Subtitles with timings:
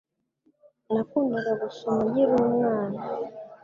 [0.93, 2.99] Nakundaga gusoma nkiri umwana.